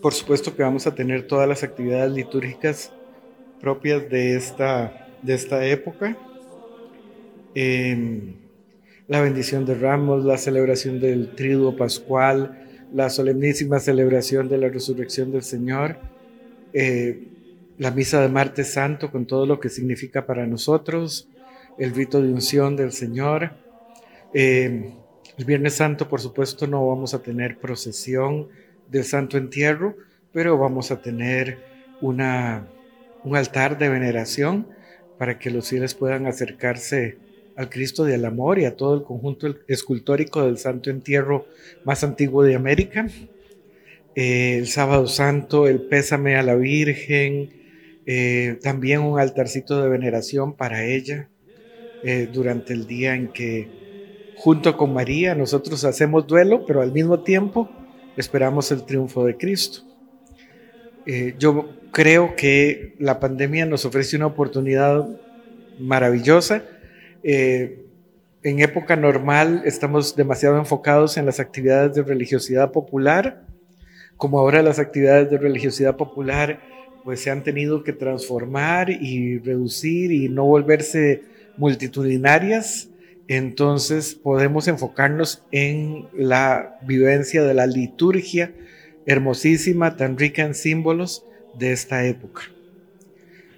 por 0.05 0.13
supuesto 0.13 0.55
que 0.55 0.61
vamos 0.61 0.85
a 0.85 0.93
tener 0.93 1.25
todas 1.25 1.49
las 1.49 1.63
actividades 1.63 2.11
litúrgicas 2.11 2.91
propias 3.59 4.07
de 4.07 4.35
esta, 4.35 5.09
de 5.23 5.33
esta 5.33 5.65
época. 5.65 6.15
Em, 7.55 8.35
la 9.07 9.19
bendición 9.21 9.65
de 9.65 9.73
ramos, 9.73 10.23
la 10.23 10.37
celebración 10.37 10.99
del 10.99 11.33
triduo 11.33 11.75
pascual, 11.75 12.67
la 12.93 13.09
solemnísima 13.09 13.79
celebración 13.79 14.47
de 14.47 14.59
la 14.59 14.69
resurrección 14.69 15.31
del 15.31 15.41
Señor, 15.41 15.97
eh, 16.73 17.23
la 17.79 17.89
misa 17.89 18.21
de 18.21 18.29
martes 18.29 18.73
santo 18.73 19.09
con 19.09 19.25
todo 19.25 19.47
lo 19.47 19.59
que 19.59 19.69
significa 19.69 20.27
para 20.27 20.45
nosotros, 20.45 21.27
el 21.79 21.95
rito 21.95 22.21
de 22.21 22.31
unción 22.31 22.75
del 22.75 22.91
Señor. 22.91 23.53
Em, 24.35 24.91
el 25.35 25.45
Viernes 25.45 25.73
Santo, 25.73 26.07
por 26.07 26.21
supuesto, 26.21 26.67
no 26.67 26.87
vamos 26.87 27.15
a 27.15 27.23
tener 27.23 27.57
procesión, 27.57 28.49
del 28.89 29.03
Santo 29.03 29.37
Entierro, 29.37 29.95
pero 30.31 30.57
vamos 30.57 30.91
a 30.91 31.01
tener 31.01 31.59
una, 32.01 32.67
un 33.23 33.35
altar 33.35 33.77
de 33.77 33.89
veneración 33.89 34.67
para 35.17 35.39
que 35.39 35.49
los 35.49 35.69
fieles 35.69 35.93
puedan 35.93 36.27
acercarse 36.27 37.17
al 37.55 37.69
Cristo 37.69 38.03
del 38.03 38.25
Amor 38.25 38.59
y 38.59 38.65
a 38.65 38.75
todo 38.75 38.95
el 38.95 39.03
conjunto 39.03 39.55
escultórico 39.67 40.45
del 40.45 40.57
Santo 40.57 40.89
Entierro 40.89 41.47
más 41.83 42.03
antiguo 42.03 42.43
de 42.43 42.55
América. 42.55 43.07
Eh, 44.15 44.57
el 44.57 44.67
sábado 44.67 45.07
santo, 45.07 45.67
el 45.67 45.81
pésame 45.81 46.35
a 46.35 46.43
la 46.43 46.55
Virgen, 46.55 47.49
eh, 48.05 48.59
también 48.61 49.01
un 49.01 49.19
altarcito 49.19 49.81
de 49.81 49.89
veneración 49.89 50.53
para 50.53 50.85
ella 50.85 51.29
eh, 52.03 52.29
durante 52.31 52.73
el 52.73 52.85
día 52.85 53.15
en 53.15 53.29
que 53.29 53.67
junto 54.35 54.77
con 54.77 54.93
María 54.93 55.33
nosotros 55.33 55.83
hacemos 55.85 56.27
duelo, 56.27 56.65
pero 56.65 56.81
al 56.81 56.91
mismo 56.91 57.21
tiempo 57.21 57.69
esperamos 58.17 58.71
el 58.71 58.83
triunfo 58.85 59.25
de 59.25 59.37
Cristo. 59.37 59.81
Eh, 61.05 61.35
yo 61.37 61.69
creo 61.91 62.35
que 62.35 62.95
la 62.99 63.19
pandemia 63.19 63.65
nos 63.65 63.85
ofrece 63.85 64.15
una 64.15 64.27
oportunidad 64.27 65.07
maravillosa 65.79 66.63
Eh, 67.27 67.79
en 68.43 68.59
época 68.59 68.95
normal 68.95 69.63
estamos 69.65 70.15
demasiado 70.15 70.59
enfocados 70.59 71.17
en 71.17 71.25
las 71.25 71.39
actividades 71.39 71.95
de 71.95 72.03
religiosidad 72.03 72.71
popular, 72.71 73.41
como 74.15 74.37
ahora 74.37 74.61
las 74.61 74.77
actividades 74.77 75.31
de 75.31 75.39
religiosidad 75.39 75.97
popular 75.97 76.59
pues 77.03 77.21
se 77.21 77.31
han 77.31 77.41
tenido 77.43 77.83
que 77.83 77.93
transformar 77.93 78.91
y 78.91 79.39
reducir 79.39 80.11
y 80.11 80.29
no 80.29 80.45
volverse 80.45 81.23
multitudinarias, 81.57 82.89
entonces 83.27 84.13
podemos 84.15 84.67
enfocarnos 84.67 85.43
en 85.51 86.07
la 86.13 86.77
vivencia 86.83 87.43
de 87.43 87.53
la 87.53 87.65
liturgia 87.65 88.53
hermosísima, 89.05 89.97
tan 89.97 90.17
rica 90.17 90.43
en 90.43 90.53
símbolos 90.53 91.25
de 91.57 91.71
esta 91.71 92.05
época. 92.05 92.43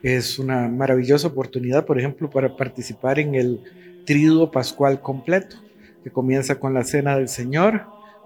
Es 0.03 0.39
una 0.39 0.67
maravillosa 0.67 1.27
oportunidad, 1.27 1.85
por 1.85 1.99
ejemplo, 1.99 2.29
para 2.29 2.55
participar 2.55 3.19
en 3.19 3.35
el 3.35 3.61
Tríduo 4.05 4.51
Pascual 4.51 5.01
completo, 5.01 5.57
que 6.03 6.11
comienza 6.11 6.59
con 6.59 6.73
la 6.73 6.83
Cena 6.83 7.17
del 7.17 7.27
Señor, 7.27 7.83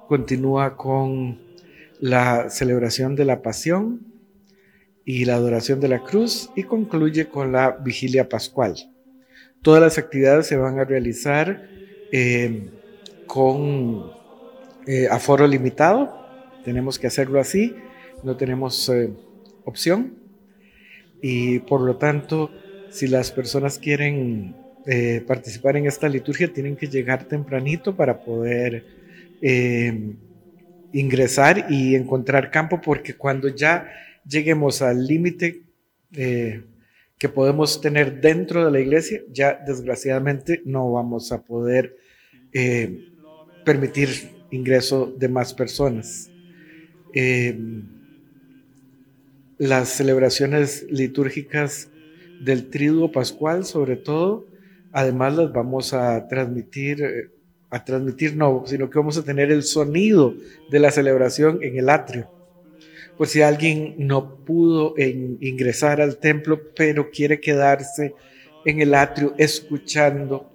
continúa 0.07 0.75
con 0.75 1.39
la 1.99 2.49
celebración 2.49 3.15
de 3.15 3.25
la 3.25 3.41
Pasión 3.41 4.01
y 5.05 5.25
la 5.25 5.35
adoración 5.35 5.79
de 5.79 5.87
la 5.87 6.03
cruz 6.03 6.51
y 6.55 6.63
concluye 6.63 7.29
con 7.29 7.51
la 7.51 7.71
Vigilia 7.71 8.29
Pascual. 8.29 8.75
Todas 9.61 9.79
las 9.79 9.99
actividades 9.99 10.47
se 10.47 10.57
van 10.57 10.79
a 10.79 10.85
realizar 10.85 11.69
eh, 12.11 12.69
con 13.27 14.11
eh, 14.87 15.07
aforo 15.07 15.45
limitado, 15.47 16.17
tenemos 16.65 16.97
que 16.97 17.05
hacerlo 17.05 17.39
así, 17.39 17.75
no 18.23 18.37
tenemos 18.37 18.89
eh, 18.89 19.11
opción. 19.63 20.15
Y 21.21 21.59
por 21.59 21.81
lo 21.81 21.97
tanto, 21.97 22.49
si 22.89 23.05
las 23.07 23.31
personas 23.31 23.77
quieren 23.77 24.55
participar 25.27 25.77
en 25.77 25.85
esta 25.85 26.09
liturgia, 26.09 26.51
tienen 26.51 26.75
que 26.75 26.87
llegar 26.87 27.25
tempranito 27.25 27.95
para 27.95 28.23
poder 28.23 28.83
ingresar 30.91 31.67
y 31.69 31.93
encontrar 31.93 32.49
campo, 32.49 32.81
porque 32.81 33.13
cuando 33.13 33.49
ya 33.49 33.87
lleguemos 34.27 34.81
al 34.81 35.05
límite 35.05 35.61
que 37.21 37.29
podemos 37.29 37.81
tener 37.81 38.19
dentro 38.19 38.65
de 38.65 38.71
la 38.71 38.79
iglesia, 38.79 39.21
ya 39.31 39.61
desgraciadamente 39.63 40.63
no 40.65 40.91
vamos 40.91 41.31
a 41.31 41.43
poder 41.43 41.95
eh, 42.51 43.11
permitir 43.63 44.09
ingreso 44.49 45.13
de 45.19 45.29
más 45.29 45.53
personas. 45.53 46.31
Eh, 47.13 47.55
las 49.59 49.89
celebraciones 49.89 50.87
litúrgicas 50.89 51.91
del 52.43 52.71
Triduo 52.71 53.11
Pascual, 53.11 53.65
sobre 53.65 53.97
todo, 53.97 54.47
además 54.91 55.35
las 55.35 55.53
vamos 55.53 55.93
a 55.93 56.27
transmitir, 56.27 57.29
a 57.69 57.85
transmitir 57.85 58.35
no, 58.35 58.63
sino 58.65 58.89
que 58.89 58.97
vamos 58.97 59.19
a 59.19 59.23
tener 59.23 59.51
el 59.51 59.61
sonido 59.61 60.33
de 60.71 60.79
la 60.79 60.89
celebración 60.89 61.59
en 61.61 61.77
el 61.77 61.87
atrio 61.87 62.40
por 63.21 63.27
si 63.27 63.43
alguien 63.43 63.93
no 63.99 64.43
pudo 64.45 64.95
ingresar 64.97 66.01
al 66.01 66.17
templo, 66.17 66.59
pero 66.75 67.11
quiere 67.11 67.39
quedarse 67.39 68.15
en 68.65 68.81
el 68.81 68.95
atrio 68.95 69.35
escuchando 69.37 70.51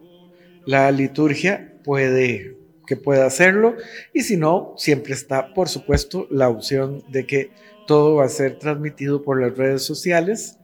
la 0.64 0.90
liturgia, 0.90 1.74
puede 1.84 2.56
que 2.84 2.96
pueda 2.96 3.24
hacerlo 3.24 3.76
y 4.12 4.22
si 4.22 4.36
no, 4.36 4.74
siempre 4.76 5.14
está, 5.14 5.54
por 5.54 5.68
supuesto, 5.68 6.26
la 6.28 6.48
opción 6.48 7.04
de 7.08 7.24
que 7.24 7.52
todo 7.86 8.16
va 8.16 8.24
a 8.24 8.28
ser 8.28 8.58
transmitido 8.58 9.22
por 9.22 9.40
las 9.40 9.56
redes 9.56 9.82
sociales 9.82 10.58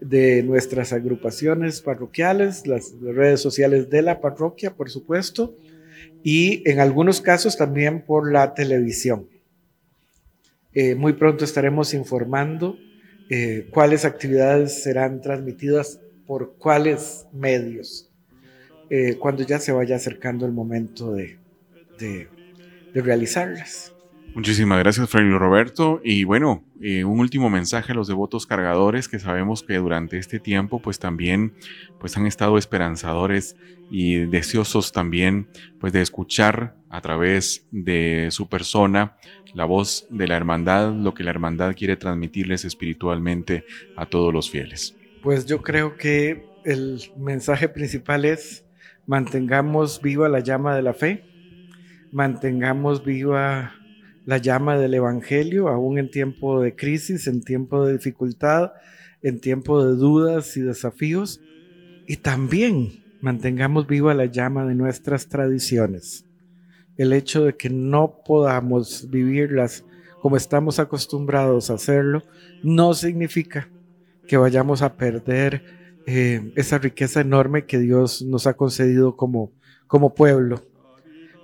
de 0.00 0.44
nuestras 0.44 0.92
agrupaciones 0.92 1.80
parroquiales, 1.80 2.64
las 2.68 2.92
redes 3.00 3.40
sociales 3.40 3.90
de 3.90 4.02
la 4.02 4.20
parroquia, 4.20 4.76
por 4.76 4.88
supuesto, 4.88 5.56
y 6.22 6.62
en 6.70 6.78
algunos 6.78 7.20
casos 7.20 7.56
también 7.56 8.02
por 8.06 8.30
la 8.30 8.54
televisión. 8.54 9.26
Eh, 10.72 10.94
muy 10.94 11.14
pronto 11.14 11.44
estaremos 11.44 11.94
informando 11.94 12.78
eh, 13.28 13.68
cuáles 13.70 14.04
actividades 14.04 14.82
serán 14.82 15.20
transmitidas 15.20 16.00
por 16.26 16.56
cuáles 16.58 17.26
medios, 17.32 18.12
eh, 18.90 19.16
cuando 19.18 19.44
ya 19.44 19.58
se 19.58 19.72
vaya 19.72 19.96
acercando 19.96 20.46
el 20.46 20.52
momento 20.52 21.12
de, 21.12 21.40
de, 21.98 22.32
de 22.92 23.02
realizarlas. 23.02 23.94
Muchísimas 24.34 24.78
gracias, 24.78 25.10
Fray 25.10 25.28
Roberto. 25.28 26.00
Y 26.04 26.22
bueno, 26.24 26.64
eh, 26.80 27.04
un 27.04 27.18
último 27.18 27.50
mensaje 27.50 27.92
a 27.92 27.94
los 27.96 28.06
devotos 28.06 28.46
cargadores 28.46 29.08
que 29.08 29.18
sabemos 29.18 29.62
que 29.62 29.74
durante 29.76 30.18
este 30.18 30.38
tiempo 30.38 30.80
pues 30.80 31.00
también 31.00 31.52
pues 31.98 32.16
han 32.16 32.26
estado 32.26 32.56
esperanzadores 32.56 33.56
y 33.90 34.26
deseosos 34.26 34.92
también 34.92 35.48
pues 35.80 35.92
de 35.92 36.00
escuchar 36.00 36.76
a 36.88 37.00
través 37.00 37.66
de 37.72 38.28
su 38.30 38.48
persona 38.48 39.16
la 39.52 39.64
voz 39.64 40.06
de 40.10 40.28
la 40.28 40.36
hermandad, 40.36 40.94
lo 40.94 41.12
que 41.12 41.24
la 41.24 41.30
hermandad 41.30 41.74
quiere 41.74 41.96
transmitirles 41.96 42.64
espiritualmente 42.64 43.64
a 43.96 44.06
todos 44.06 44.32
los 44.32 44.48
fieles. 44.48 44.96
Pues 45.22 45.44
yo 45.46 45.60
creo 45.60 45.96
que 45.96 46.46
el 46.64 47.00
mensaje 47.18 47.68
principal 47.68 48.24
es 48.24 48.64
mantengamos 49.06 50.00
viva 50.00 50.28
la 50.28 50.38
llama 50.38 50.76
de 50.76 50.82
la 50.82 50.94
fe, 50.94 51.24
mantengamos 52.12 53.04
viva 53.04 53.74
la 54.24 54.38
llama 54.38 54.78
del 54.78 54.94
Evangelio, 54.94 55.68
aún 55.68 55.98
en 55.98 56.10
tiempo 56.10 56.60
de 56.60 56.74
crisis, 56.74 57.26
en 57.26 57.42
tiempo 57.42 57.86
de 57.86 57.94
dificultad, 57.94 58.72
en 59.22 59.40
tiempo 59.40 59.84
de 59.84 59.96
dudas 59.96 60.56
y 60.56 60.60
desafíos, 60.60 61.40
y 62.06 62.16
también 62.16 63.04
mantengamos 63.20 63.86
viva 63.86 64.14
la 64.14 64.26
llama 64.26 64.66
de 64.66 64.74
nuestras 64.74 65.28
tradiciones. 65.28 66.24
El 66.96 67.12
hecho 67.12 67.44
de 67.44 67.56
que 67.56 67.70
no 67.70 68.22
podamos 68.24 69.08
vivirlas 69.10 69.84
como 70.20 70.36
estamos 70.36 70.78
acostumbrados 70.78 71.70
a 71.70 71.74
hacerlo, 71.74 72.22
no 72.62 72.92
significa 72.94 73.70
que 74.28 74.36
vayamos 74.36 74.82
a 74.82 74.96
perder 74.96 75.64
eh, 76.06 76.52
esa 76.56 76.78
riqueza 76.78 77.20
enorme 77.20 77.64
que 77.64 77.78
Dios 77.78 78.22
nos 78.22 78.46
ha 78.46 78.54
concedido 78.54 79.16
como, 79.16 79.52
como 79.86 80.14
pueblo. 80.14 80.62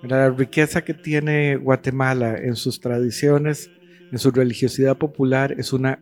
La 0.09 0.31
riqueza 0.31 0.85
que 0.85 0.95
tiene 0.95 1.57
Guatemala 1.57 2.37
en 2.39 2.55
sus 2.55 2.81
tradiciones, 2.81 3.71
en 4.13 4.19
su 4.19 4.31
religiosidad 4.31 4.97
popular, 4.97 5.55
es 5.59 5.73
una 5.73 6.01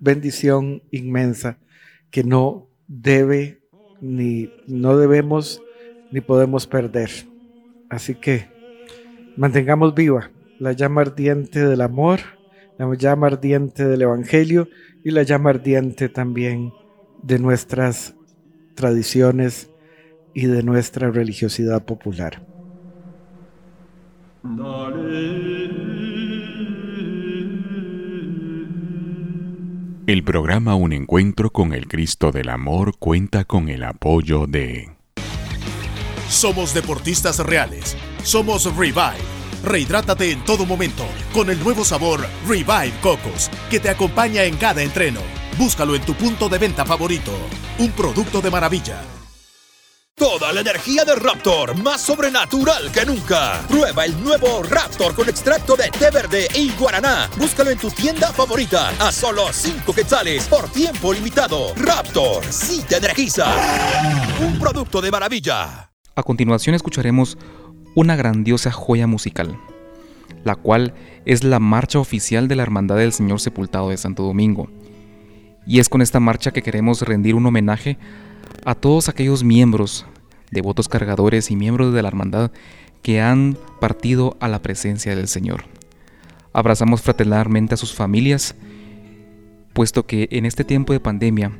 bendición 0.00 0.82
inmensa 0.90 1.58
que 2.10 2.24
no 2.24 2.68
debe 2.86 3.60
ni 4.00 4.50
no 4.66 4.96
debemos 4.96 5.62
ni 6.10 6.20
podemos 6.20 6.66
perder. 6.66 7.10
Así 7.88 8.14
que 8.14 8.48
mantengamos 9.36 9.94
viva 9.94 10.30
la 10.58 10.72
llama 10.72 11.02
ardiente 11.02 11.64
del 11.64 11.80
amor, 11.80 12.20
la 12.78 12.92
llama 12.94 13.28
ardiente 13.28 13.86
del 13.86 14.02
evangelio 14.02 14.68
y 15.04 15.10
la 15.10 15.22
llama 15.22 15.50
ardiente 15.50 16.08
también 16.08 16.72
de 17.22 17.38
nuestras 17.38 18.14
tradiciones 18.74 19.70
y 20.34 20.46
de 20.46 20.62
nuestra 20.62 21.10
religiosidad 21.10 21.84
popular. 21.84 22.47
El 30.06 30.22
programa 30.24 30.74
Un 30.76 30.92
Encuentro 30.92 31.50
con 31.50 31.72
el 31.72 31.88
Cristo 31.88 32.30
del 32.30 32.48
Amor 32.48 32.96
cuenta 32.98 33.44
con 33.44 33.68
el 33.68 33.82
apoyo 33.82 34.46
de... 34.46 34.96
Somos 36.28 36.72
deportistas 36.72 37.40
reales. 37.40 37.96
Somos 38.22 38.64
Revive. 38.76 39.16
Rehidrátate 39.64 40.30
en 40.30 40.44
todo 40.44 40.66
momento 40.66 41.04
con 41.34 41.50
el 41.50 41.58
nuevo 41.62 41.84
sabor 41.84 42.20
Revive 42.46 42.92
Cocos 43.02 43.50
que 43.70 43.80
te 43.80 43.90
acompaña 43.90 44.44
en 44.44 44.56
cada 44.56 44.82
entreno. 44.82 45.20
Búscalo 45.58 45.96
en 45.96 46.02
tu 46.02 46.14
punto 46.14 46.48
de 46.48 46.58
venta 46.58 46.84
favorito. 46.84 47.32
Un 47.78 47.90
producto 47.90 48.40
de 48.40 48.50
maravilla. 48.50 49.17
Toda 50.18 50.52
la 50.52 50.62
energía 50.62 51.04
de 51.04 51.14
Raptor, 51.14 51.80
más 51.80 52.00
sobrenatural 52.00 52.90
que 52.90 53.06
nunca. 53.06 53.62
Prueba 53.68 54.04
el 54.04 54.20
nuevo 54.20 54.64
Raptor 54.64 55.14
con 55.14 55.28
extracto 55.28 55.76
de 55.76 55.90
té 55.90 56.10
verde 56.10 56.48
y 56.56 56.72
guaraná. 56.72 57.30
Búscalo 57.38 57.70
en 57.70 57.78
tu 57.78 57.88
tienda 57.88 58.32
favorita 58.32 58.88
a 58.98 59.12
solo 59.12 59.52
5 59.52 59.92
quetzales 59.92 60.48
por 60.48 60.68
tiempo 60.70 61.12
limitado. 61.12 61.72
Raptor, 61.76 62.44
sí 62.50 62.84
te 62.88 62.96
energiza. 62.96 63.46
Un 64.40 64.58
producto 64.58 65.00
de 65.00 65.12
maravilla. 65.12 65.92
A 66.16 66.22
continuación 66.24 66.74
escucharemos 66.74 67.38
una 67.94 68.16
grandiosa 68.16 68.72
joya 68.72 69.06
musical, 69.06 69.56
la 70.42 70.56
cual 70.56 70.94
es 71.26 71.44
la 71.44 71.60
marcha 71.60 72.00
oficial 72.00 72.48
de 72.48 72.56
la 72.56 72.64
Hermandad 72.64 72.96
del 72.96 73.12
Señor 73.12 73.38
Sepultado 73.38 73.90
de 73.90 73.96
Santo 73.96 74.24
Domingo. 74.24 74.68
Y 75.64 75.78
es 75.78 75.88
con 75.88 76.02
esta 76.02 76.18
marcha 76.18 76.50
que 76.50 76.62
queremos 76.62 77.02
rendir 77.02 77.36
un 77.36 77.46
homenaje 77.46 77.98
a 78.64 78.74
todos 78.74 79.08
aquellos 79.08 79.44
miembros, 79.44 80.06
devotos 80.50 80.88
cargadores 80.88 81.50
y 81.50 81.56
miembros 81.56 81.92
de 81.94 82.02
la 82.02 82.08
hermandad 82.08 82.50
que 83.02 83.20
han 83.20 83.56
partido 83.80 84.36
a 84.40 84.48
la 84.48 84.60
presencia 84.60 85.14
del 85.14 85.28
Señor. 85.28 85.64
Abrazamos 86.52 87.02
fraternalmente 87.02 87.74
a 87.74 87.76
sus 87.76 87.94
familias, 87.94 88.54
puesto 89.72 90.06
que 90.06 90.28
en 90.32 90.44
este 90.44 90.64
tiempo 90.64 90.92
de 90.92 91.00
pandemia 91.00 91.52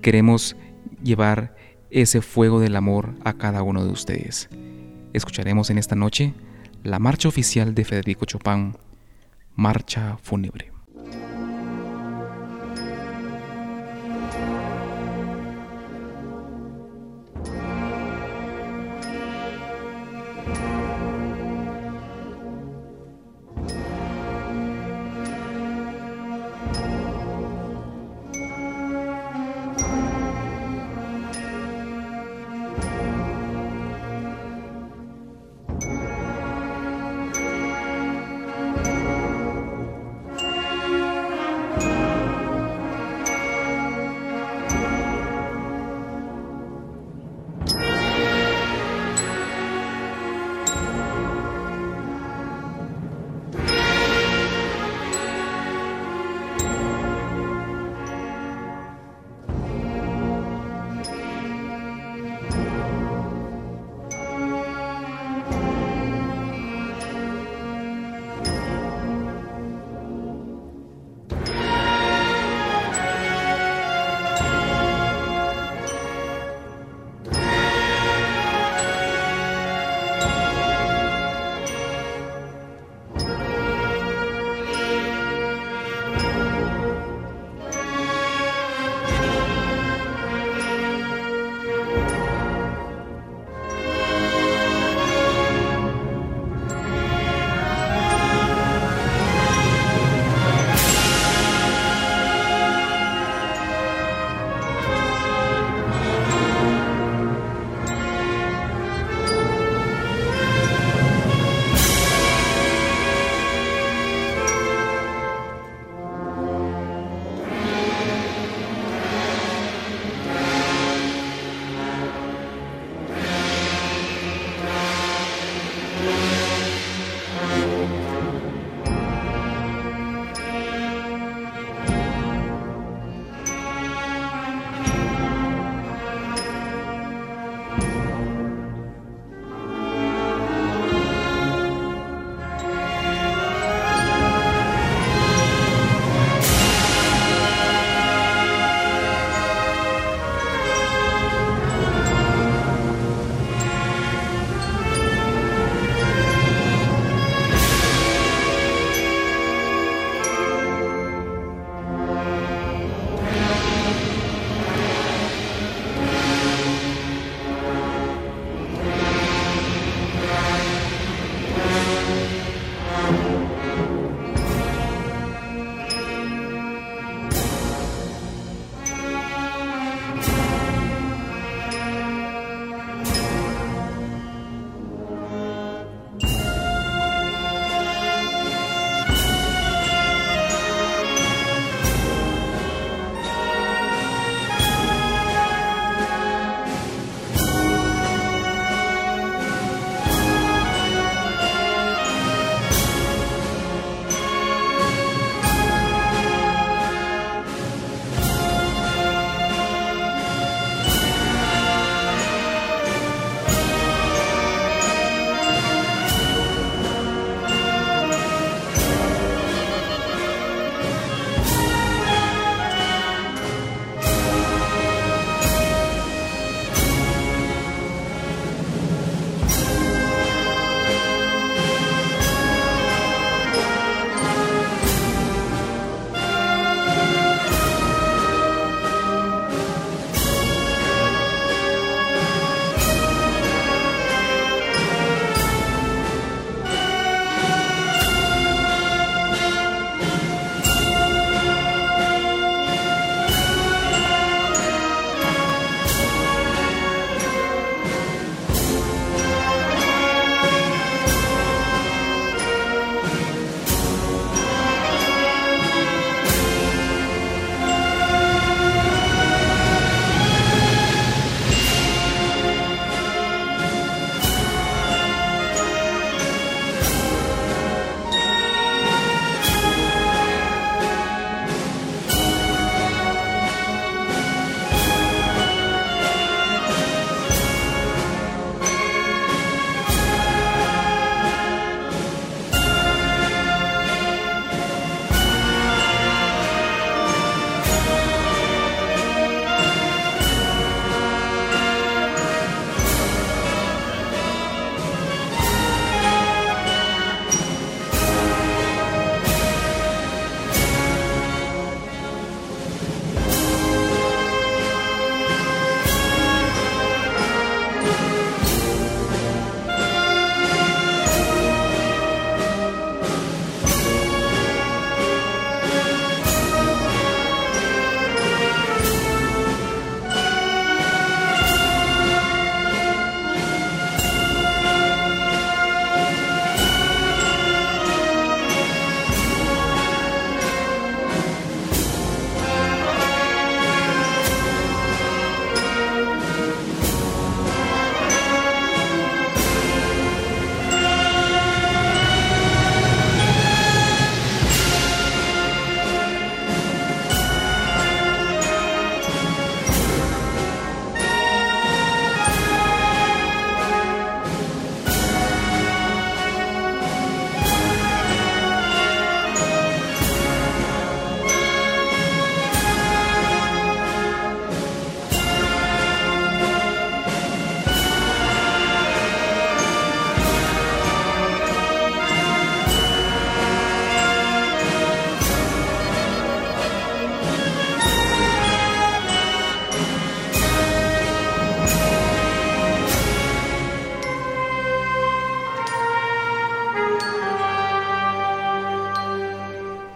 queremos 0.00 0.56
llevar 1.02 1.54
ese 1.90 2.22
fuego 2.22 2.60
del 2.60 2.76
amor 2.76 3.14
a 3.24 3.34
cada 3.34 3.62
uno 3.62 3.84
de 3.84 3.92
ustedes. 3.92 4.48
Escucharemos 5.12 5.68
en 5.70 5.78
esta 5.78 5.94
noche 5.94 6.32
la 6.82 6.98
marcha 6.98 7.28
oficial 7.28 7.74
de 7.74 7.84
Federico 7.84 8.24
Chopin, 8.24 8.76
Marcha 9.54 10.16
Fúnebre. 10.22 10.71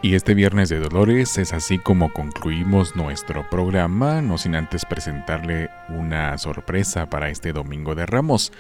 Y 0.06 0.14
este 0.14 0.34
viernes 0.34 0.68
de 0.68 0.78
Dolores 0.78 1.36
es 1.36 1.52
así 1.52 1.78
como 1.78 2.12
concluimos 2.12 2.94
nuestro 2.94 3.50
programa, 3.50 4.22
no 4.22 4.38
sin 4.38 4.54
antes 4.54 4.84
presentarle 4.84 5.68
una 5.88 6.38
sorpresa 6.38 7.10
para 7.10 7.28
este 7.28 7.52
Domingo 7.52 7.96
de 7.96 8.06
Ramos. 8.06 8.52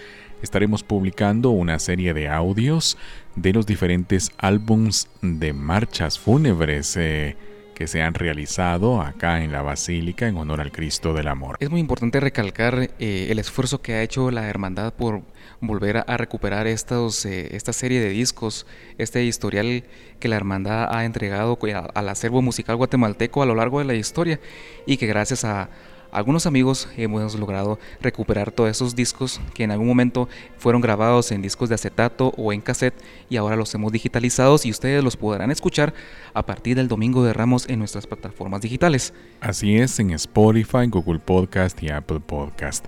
Estaremos 0.42 0.82
publicando 0.82 1.50
una 1.50 1.78
serie 1.78 2.14
de 2.14 2.28
audios 2.28 2.98
de 3.36 3.52
los 3.52 3.64
diferentes 3.64 4.32
álbums 4.38 5.08
de 5.22 5.52
marchas 5.52 6.18
fúnebres. 6.18 6.96
Eh, 6.96 7.36
que 7.76 7.86
se 7.86 8.00
han 8.00 8.14
realizado 8.14 9.02
acá 9.02 9.44
en 9.44 9.52
la 9.52 9.60
Basílica 9.60 10.26
en 10.26 10.38
honor 10.38 10.62
al 10.62 10.72
Cristo 10.72 11.12
del 11.12 11.28
Amor. 11.28 11.58
Es 11.60 11.68
muy 11.68 11.78
importante 11.78 12.20
recalcar 12.20 12.88
eh, 12.98 13.28
el 13.28 13.38
esfuerzo 13.38 13.82
que 13.82 13.92
ha 13.92 14.02
hecho 14.02 14.30
la 14.30 14.48
Hermandad 14.48 14.94
por 14.94 15.20
volver 15.60 15.98
a, 15.98 16.16
recuperar 16.16 16.66
estos, 16.66 17.26
eh, 17.26 17.54
esta 17.54 17.74
serie 17.74 18.00
de 18.00 18.08
discos, 18.08 18.66
este 18.96 19.22
historial 19.24 19.84
que 20.18 20.28
la 20.28 20.36
Hermandad 20.36 20.88
ha 20.90 21.04
entregado 21.04 21.58
al 21.94 22.08
acervo 22.08 22.40
musical 22.40 22.76
guatemalteco 22.76 23.42
a 23.42 23.46
lo 23.46 23.54
largo 23.54 23.78
de 23.80 23.84
la 23.84 23.94
historia 23.94 24.40
y 24.86 24.96
que 24.96 25.06
gracias 25.06 25.44
a, 25.44 25.68
algunos 26.16 26.46
amigos 26.46 26.88
hemos 26.96 27.34
logrado 27.34 27.78
recuperar 28.00 28.50
todos 28.50 28.70
esos 28.70 28.96
discos 28.96 29.38
que 29.52 29.64
en 29.64 29.70
algún 29.70 29.86
momento 29.86 30.30
fueron 30.56 30.80
grabados 30.80 31.30
en 31.30 31.42
discos 31.42 31.68
de 31.68 31.74
acetato 31.74 32.32
o 32.38 32.54
en 32.54 32.62
cassette 32.62 32.94
y 33.28 33.36
ahora 33.36 33.54
los 33.54 33.74
hemos 33.74 33.92
digitalizados 33.92 34.64
y 34.64 34.70
ustedes 34.70 35.04
los 35.04 35.18
podrán 35.18 35.50
escuchar 35.50 35.92
a 36.32 36.46
partir 36.46 36.74
del 36.74 36.88
domingo 36.88 37.22
de 37.22 37.34
Ramos 37.34 37.68
en 37.68 37.80
nuestras 37.80 38.06
plataformas 38.06 38.62
digitales. 38.62 39.12
Así 39.42 39.76
es, 39.76 40.00
en 40.00 40.12
Spotify, 40.12 40.86
Google 40.88 41.18
Podcast 41.18 41.82
y 41.82 41.90
Apple 41.90 42.20
Podcast. 42.20 42.86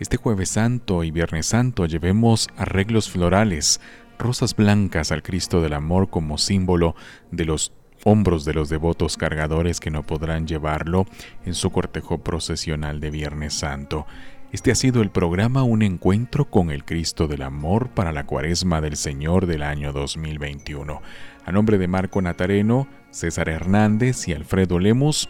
Este 0.00 0.16
jueves 0.16 0.48
santo 0.48 1.04
y 1.04 1.12
viernes 1.12 1.46
santo 1.46 1.86
llevemos 1.86 2.48
arreglos 2.56 3.08
florales, 3.08 3.80
rosas 4.18 4.56
blancas 4.56 5.12
al 5.12 5.22
Cristo 5.22 5.60
del 5.60 5.74
Amor 5.74 6.10
como 6.10 6.38
símbolo 6.38 6.96
de 7.30 7.44
los 7.44 7.72
hombros 8.04 8.44
de 8.44 8.54
los 8.54 8.68
devotos 8.68 9.16
cargadores 9.16 9.80
que 9.80 9.90
no 9.90 10.02
podrán 10.02 10.46
llevarlo 10.46 11.06
en 11.44 11.54
su 11.54 11.70
cortejo 11.70 12.18
procesional 12.18 13.00
de 13.00 13.10
Viernes 13.10 13.54
Santo. 13.54 14.06
Este 14.52 14.70
ha 14.70 14.76
sido 14.76 15.02
el 15.02 15.10
programa 15.10 15.64
Un 15.64 15.82
Encuentro 15.82 16.44
con 16.44 16.70
el 16.70 16.84
Cristo 16.84 17.26
del 17.26 17.42
Amor 17.42 17.88
para 17.88 18.12
la 18.12 18.24
Cuaresma 18.24 18.80
del 18.80 18.96
Señor 18.96 19.46
del 19.46 19.64
año 19.64 19.92
2021. 19.92 21.02
A 21.44 21.50
nombre 21.50 21.76
de 21.76 21.88
Marco 21.88 22.22
Natareno, 22.22 22.86
César 23.10 23.48
Hernández 23.48 24.28
y 24.28 24.32
Alfredo 24.32 24.78
Lemos, 24.78 25.28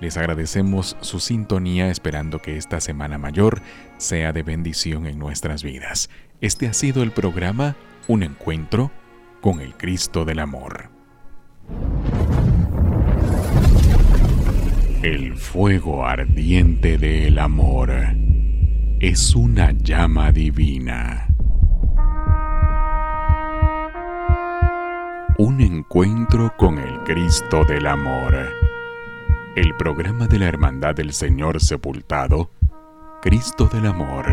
les 0.00 0.16
agradecemos 0.16 0.96
su 1.00 1.18
sintonía 1.18 1.90
esperando 1.90 2.40
que 2.40 2.56
esta 2.56 2.80
Semana 2.80 3.18
Mayor 3.18 3.62
sea 3.96 4.32
de 4.32 4.44
bendición 4.44 5.06
en 5.06 5.18
nuestras 5.18 5.64
vidas. 5.64 6.08
Este 6.40 6.68
ha 6.68 6.72
sido 6.72 7.02
el 7.02 7.10
programa 7.10 7.74
Un 8.06 8.22
Encuentro 8.22 8.92
con 9.40 9.60
el 9.60 9.74
Cristo 9.74 10.24
del 10.24 10.38
Amor. 10.38 10.91
El 15.02 15.34
fuego 15.34 16.06
ardiente 16.06 16.96
del 16.96 17.38
amor 17.38 17.90
es 19.00 19.34
una 19.34 19.72
llama 19.72 20.30
divina. 20.30 21.26
Un 25.38 25.60
encuentro 25.60 26.54
con 26.56 26.78
el 26.78 27.00
Cristo 27.00 27.64
del 27.64 27.88
Amor. 27.88 28.36
El 29.56 29.74
programa 29.76 30.28
de 30.28 30.38
la 30.38 30.46
Hermandad 30.46 30.94
del 30.94 31.12
Señor 31.12 31.60
Sepultado, 31.60 32.52
Cristo 33.20 33.68
del 33.72 33.86
Amor, 33.86 34.24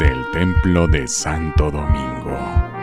del 0.00 0.24
Templo 0.32 0.88
de 0.88 1.06
Santo 1.06 1.70
Domingo. 1.70 2.73